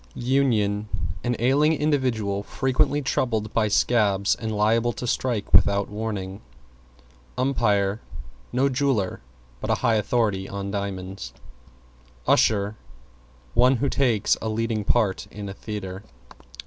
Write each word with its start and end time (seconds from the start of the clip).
=UNION= 0.15 0.89
An 1.23 1.35
ailing 1.37 1.73
individual 1.73 2.41
frequently 2.41 3.03
troubled 3.03 3.53
by 3.53 3.67
scabs 3.67 4.33
and 4.33 4.51
liable 4.51 4.93
to 4.93 5.05
strike 5.05 5.53
without 5.53 5.91
warning. 5.91 6.41
=UMPIRE= 7.37 7.99
No 8.51 8.67
jeweler, 8.67 9.21
but 9.59 9.69
a 9.69 9.75
high 9.75 9.93
authority 9.97 10.49
on 10.49 10.71
diamonds. 10.71 11.33
=USHER= 12.27 12.77
One 13.53 13.75
who 13.75 13.89
takes 13.89 14.37
a 14.41 14.49
leading 14.49 14.83
part 14.83 15.27
in 15.29 15.47
a 15.47 15.53
theatre. 15.53 16.01